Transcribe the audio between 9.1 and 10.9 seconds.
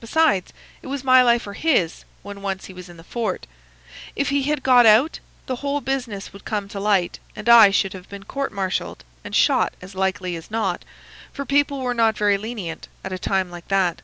and shot as likely as not;